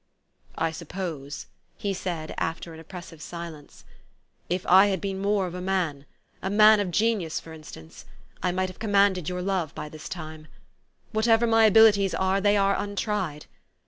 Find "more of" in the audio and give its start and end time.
5.21-5.53